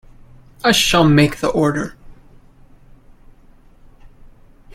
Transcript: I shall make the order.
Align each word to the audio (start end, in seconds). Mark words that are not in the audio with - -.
I 0.63 0.71
shall 0.71 1.03
make 1.03 1.41
the 1.41 1.49
order. 1.49 1.95